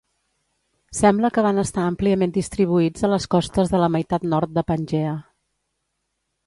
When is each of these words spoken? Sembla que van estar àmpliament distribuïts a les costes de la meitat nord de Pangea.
Sembla 0.99 1.29
que 1.35 1.43
van 1.47 1.63
estar 1.63 1.83
àmpliament 1.89 2.33
distribuïts 2.39 3.07
a 3.09 3.13
les 3.13 3.29
costes 3.35 3.73
de 3.75 3.83
la 3.85 3.93
meitat 3.97 4.27
nord 4.35 4.57
de 4.59 4.65
Pangea. 4.73 5.15